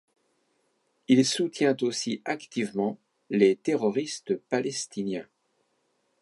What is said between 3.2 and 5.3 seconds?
les terroristes palestiniens.